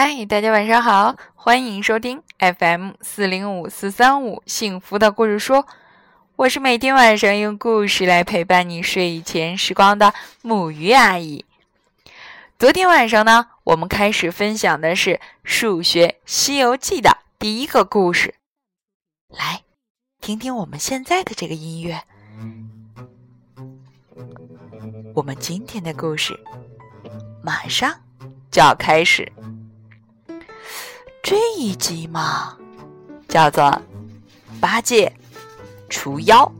[0.00, 5.64] 嗨，大家晚上好，欢迎收听 FM 四零五四三五幸福的故事书。
[6.36, 11.44] 我是每天晚上用故事来陪伴你睡前时光的木鱼阿姨。
[12.60, 18.36] 昨天晚上呢，我们开始分享的是数学《西游记》的第一个故事。
[19.28, 19.62] 来，
[20.20, 22.00] 听听我们现在的这个音乐。
[25.16, 26.38] 我们今天的故事
[27.42, 27.92] 马上
[28.48, 29.32] 就要开始。
[31.22, 32.56] 这一集嘛，
[33.28, 33.82] 叫做
[34.60, 35.12] 八戒
[35.88, 36.50] 除妖。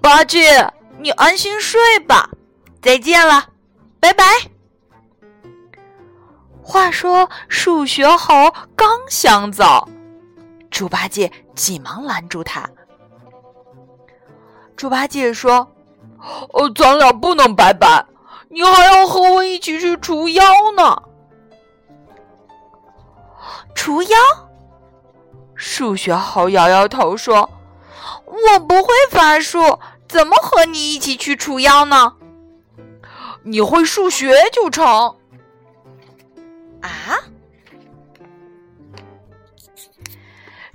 [0.00, 2.30] 八戒，你安心睡吧，
[2.80, 3.50] 再见了，
[4.00, 4.24] 拜拜。
[6.62, 9.88] 话说，数学猴刚想走，
[10.70, 12.68] 猪八戒急忙拦住他。
[14.78, 15.72] 猪八戒说
[16.54, 18.06] ：“哦，咱俩不能拜拜，
[18.48, 20.44] 你还要和我一起去除妖
[20.76, 21.02] 呢。”
[23.74, 24.16] 除妖？
[25.56, 27.50] 数学好摇摇头说
[28.24, 32.14] ：“我不会法术，怎么和你一起去除妖呢？
[33.42, 34.86] 你会数学就成。”
[36.82, 37.18] 啊！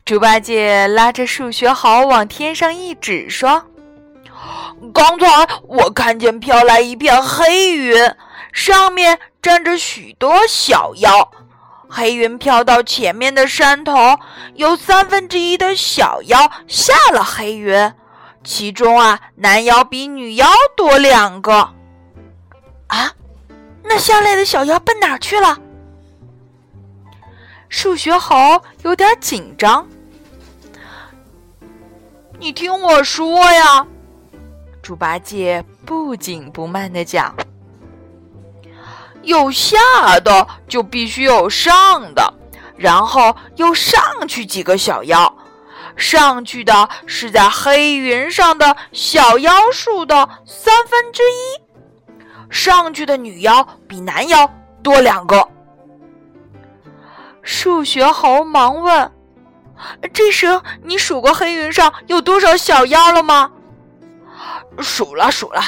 [0.03, 3.63] 猪八戒拉着数学好往天上一指，说。
[4.91, 8.15] 刚才我看见飘来一片黑云，
[8.51, 11.31] 上面站着许多小妖。
[11.89, 14.17] 黑云飘到前面的山头，
[14.55, 17.93] 有三分之一的小妖下了黑云，
[18.43, 21.53] 其中啊，男妖比女妖多两个。
[22.87, 23.13] 啊，
[23.83, 25.57] 那下来的小妖奔哪儿去了？
[27.69, 29.87] 数学猴有点紧张。
[32.39, 33.85] 你听我说呀。
[34.83, 37.33] 猪八戒不紧不慢地讲
[39.23, 39.77] ：“有下
[40.19, 42.33] 的就必须有上的，
[42.75, 45.33] 然后又上去几个小妖。
[45.95, 51.63] 上去的是在黑云上的小妖数的三分之一。
[52.49, 54.53] 上去的女妖比男妖
[54.83, 55.47] 多两个。”
[57.41, 59.09] 数学猴忙问
[60.11, 63.49] ：“这时你数过黑云上有多少小妖了吗？”
[64.79, 65.61] 数了数了，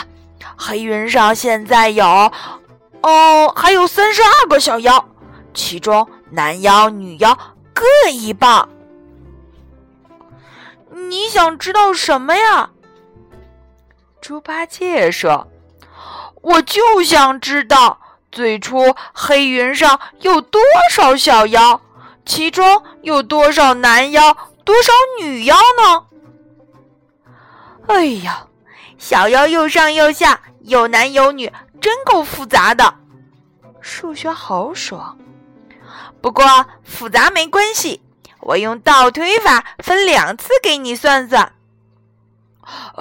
[0.57, 2.05] 黑云上现在有，
[3.01, 5.09] 哦，还有三十二个小妖，
[5.53, 7.37] 其中男妖、女妖
[7.73, 8.67] 各一半。
[11.09, 12.69] 你想知道什么呀？
[14.21, 15.47] 猪八戒说
[16.41, 17.99] ：“我就想知道
[18.31, 20.59] 最初黑云上有多
[20.91, 21.79] 少小妖，
[22.25, 24.91] 其中有多少男妖，多少
[25.21, 26.05] 女妖呢？”
[27.87, 28.44] 哎呀！
[28.97, 31.51] 小妖又上又下，有男有女，
[31.81, 32.95] 真够复杂的。
[33.81, 35.17] 数学猴说
[36.21, 38.01] ：“不过复杂没关系，
[38.39, 41.53] 我用倒推法分两次给你算算。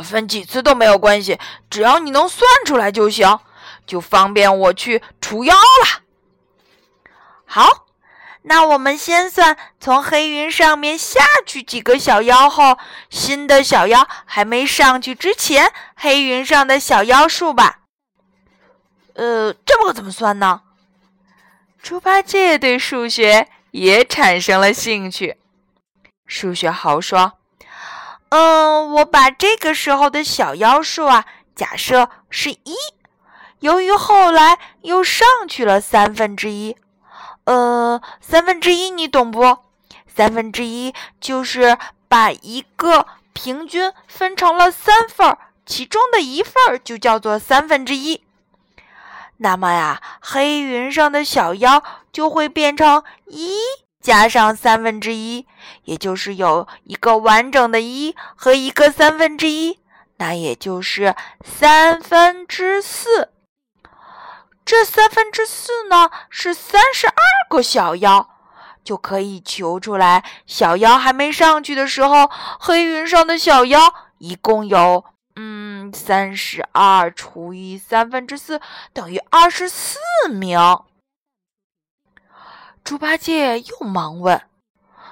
[0.03, 1.39] 分几次都没有关系，
[1.71, 3.39] 只要你能算出来就行，
[3.87, 6.03] 就方便我去除妖了。”
[7.47, 7.84] 好。
[8.47, 12.79] 那我们先算从黑云上面下去几个小妖后，
[13.09, 17.81] 新的小妖还没上去之前，黑云上的小妖数吧。
[19.15, 20.61] 呃，这个怎么算呢？
[21.83, 25.39] 猪八戒对数学也产生了兴趣。
[26.27, 27.39] 数学豪说
[28.29, 32.75] ：“嗯，我把这个时候的小妖数啊，假设是一，
[33.61, 36.77] 由于后来又上去了三分之一。”
[37.45, 39.59] 呃，三分之一你懂不？
[40.07, 41.77] 三分之一就是
[42.09, 48.23] 把一个平均分成了三份儿，其中的一份儿就叫做三分之一。
[49.39, 53.59] 那么呀，黑云上的小妖就会变成一
[54.01, 55.47] 加上三分之一，
[55.85, 59.81] 也就是有一个完整的一和一个三分之一，
[60.19, 63.31] 那也就是三分之四。
[64.65, 67.15] 这三分之四呢，是三十二
[67.51, 68.31] 个小妖，
[68.83, 70.25] 就可以求出来。
[70.47, 75.05] 小妖还没上去的时候，黑云上的小妖一共有，
[75.37, 78.59] 嗯，三十二除以三分之四
[78.95, 79.99] 等于二十四
[80.31, 80.59] 名。
[82.83, 84.43] 猪八戒又忙问：“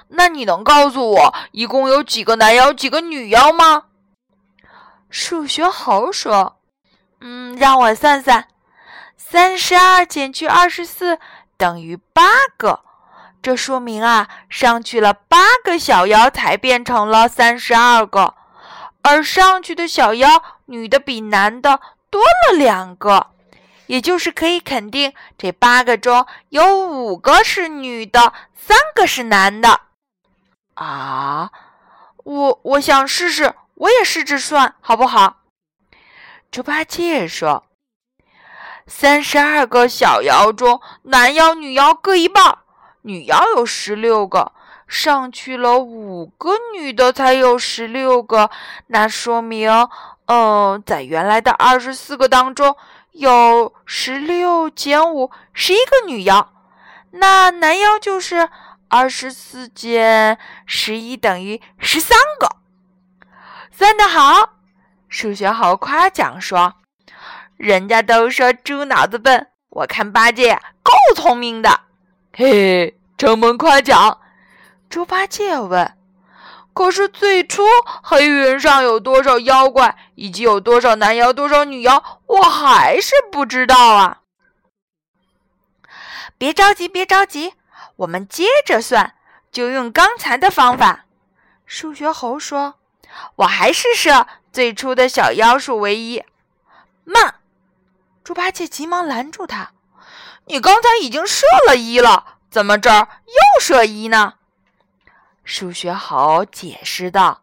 [0.09, 3.85] 那你能告诉我，一共有几个男妖，几个女妖吗？”
[5.11, 6.57] 数学猴说
[7.21, 8.47] ：“嗯，让我算算。”
[9.17, 11.19] 三十二减去二十四
[11.57, 12.23] 等于八
[12.57, 12.81] 个，
[13.41, 18.35] 这说明啊，上去了八个小妖才变成了三十二个，
[19.01, 21.79] 而上去的小妖女的比男的
[22.09, 23.31] 多了两个，
[23.87, 29.81] 也就是可以肯定，这八个中有五个是女的，三个是男的。
[30.75, 31.51] 啊，
[32.23, 35.41] 我我想试试，我也试着算，好不好？
[36.49, 37.65] 猪八戒说
[38.87, 42.57] ：“三十二个小妖中，男妖、女妖各一半。”
[43.05, 44.53] 女妖有十六个，
[44.87, 48.49] 上去了五个女的才有十六个，
[48.87, 49.69] 那说明，
[50.27, 52.77] 嗯，在原来的二十四个当中，
[53.11, 56.53] 有十六减五，十一个女妖，
[57.11, 58.49] 那男妖就是
[58.87, 62.55] 二十四减十一等于十三个，
[63.69, 64.53] 算得好！
[65.09, 66.75] 数学好夸奖说
[67.63, 71.79] ：“人家都说猪脑子笨，我看八戒够聪明的。”
[72.35, 74.19] 嘿嘿，承蒙夸奖。
[74.89, 75.95] 猪八戒问
[76.75, 77.63] ：“可是最初
[78.03, 84.19] 黑云上有多少妖怪，以及有多少男妖、多少女妖，我还是不知道啊。”
[86.37, 87.53] 别着急，别着急，
[87.95, 89.13] 我们接着算，
[89.53, 91.05] 就用刚才的方法。
[91.65, 92.75] 数学猴说
[93.37, 96.21] ：“我还是设最初的小妖数为一。”
[97.05, 97.35] 慢！
[98.23, 99.71] 猪八戒急忙拦住他。
[100.45, 104.35] 你刚才已经设了一了，怎么这儿又设一呢？
[105.43, 107.41] 数学好解释道：“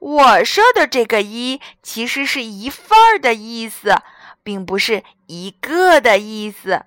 [0.00, 3.94] 我设的这个一其实是一份儿的意思，
[4.42, 6.84] 并不是一个的意思。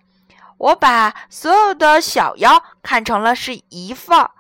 [0.57, 4.31] 我把所有的小妖看成了是一份儿。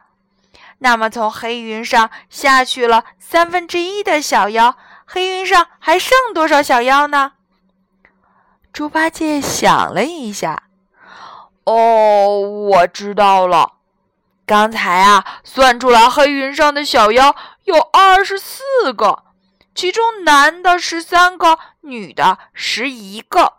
[0.79, 7.33] 那么从黑云上下去了三分之一的小妖，黑云上还剩多少小妖呢？”
[8.73, 10.63] 猪八戒想了一下。
[11.65, 13.73] 哦，我知道了。
[14.47, 17.35] 刚才啊，算出来黑云上的小妖
[17.65, 18.63] 有二十四
[18.97, 19.25] 个，
[19.75, 23.57] 其中男的十三个，女的十一个。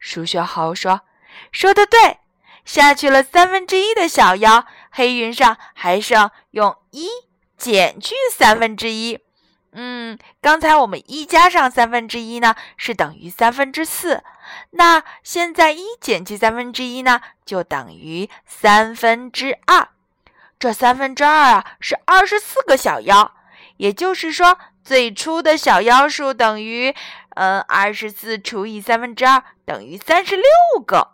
[0.00, 1.02] 数学猴说
[1.52, 2.18] ：“说的对，
[2.64, 7.08] 下去了三分之一的小妖，黑云上还剩用一
[7.56, 9.20] 减去三分之一。”
[9.80, 14.24] 嗯，刚才我们一加上三分之一呢，是等于三分之四。
[14.70, 19.90] 那现在一减去三分之一呢，就等于三分之二。
[20.58, 23.36] 这三分之二啊，是二十四个小妖。
[23.76, 26.92] 也就是说，最初的小妖数等于，
[27.36, 31.12] 嗯，二十四除以三分之二等于三十六个。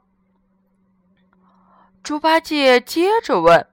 [2.02, 3.66] 猪八戒接着问：“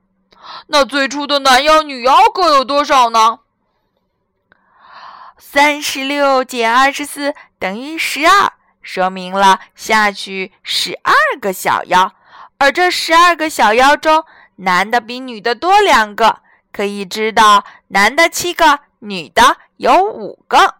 [0.67, 3.39] 那最初的男妖、女妖各有多少呢？”
[5.43, 8.53] 三十六减二十四等于十二，
[8.83, 12.13] 说明了下去十二个小妖，
[12.59, 14.23] 而这十二个小妖中，
[14.57, 16.41] 男的比女的多两个，
[16.71, 20.75] 可以知道男的七个，女的有五个。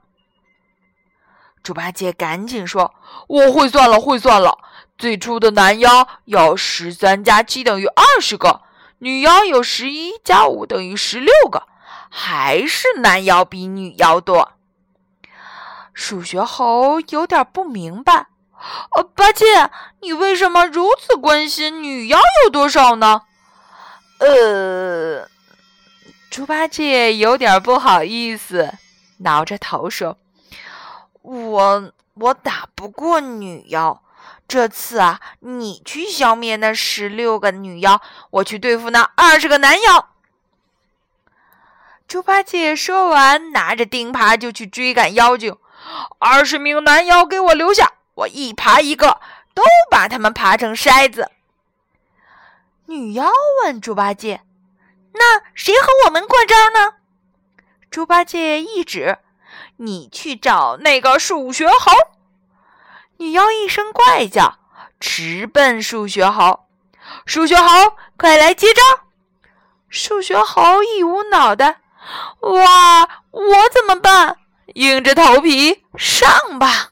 [1.63, 2.93] 猪八戒赶紧说
[3.27, 4.59] ：“我会算了，会算了。
[4.95, 8.61] 最初的男妖有十三加七等于二十个，
[8.99, 11.67] 女妖有十一加五等于十六个，
[12.11, 14.51] 还是男妖比女妖多。”
[15.93, 18.27] 数学猴有点不明白，
[18.95, 19.45] 呃，八戒，
[20.01, 23.23] 你为什么如此关心女妖有多少呢？
[24.19, 25.27] 呃，
[26.29, 28.73] 猪八戒有点不好意思，
[29.17, 30.17] 挠着头说
[31.21, 34.01] ：“我我打不过女妖，
[34.47, 40.07] 这次啊，你去消灭那十六个女妖，我去对付那二十个男妖。”
[42.11, 45.55] 猪八戒说完，拿着钉耙就去追赶妖精。
[46.19, 49.21] 二十名男妖给我留下，我一爬一个，
[49.53, 51.31] 都把他们爬成筛子。
[52.87, 53.31] 女妖
[53.63, 54.41] 问猪八戒
[55.15, 56.95] ：“那谁和我们过招呢？”
[57.89, 59.17] 猪八戒一指
[59.79, 61.93] ：“你去找那个数学猴。”
[63.19, 64.59] 女妖一声怪叫，
[64.99, 66.65] 直奔数学猴。
[67.25, 68.81] 数学猴，快来接招！
[69.87, 71.79] 数学猴一捂脑袋
[72.41, 74.37] ：“哇，我怎么办？”
[74.75, 76.91] 硬着头皮上吧！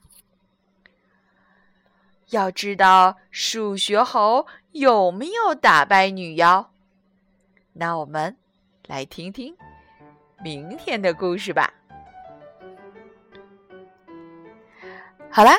[2.31, 6.71] 要知道数学猴有没有打败女妖？
[7.73, 8.35] 那我们
[8.85, 9.55] 来听听
[10.43, 11.73] 明天的故事吧。
[15.31, 15.57] 好啦，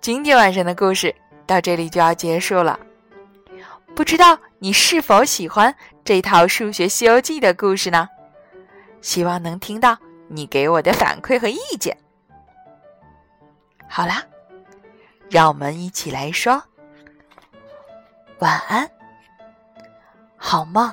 [0.00, 1.14] 今天晚上的故事
[1.46, 2.78] 到这里就要结束了。
[3.94, 5.74] 不知道你是否喜欢
[6.04, 8.08] 这套《数学西游记》的故事呢？
[9.04, 9.98] 希望能听到。
[10.26, 11.94] 你给我的反馈和意见。
[13.86, 14.24] 好啦，
[15.28, 16.60] 让我们一起来说
[18.38, 18.90] 晚安。
[20.36, 20.90] 好梦。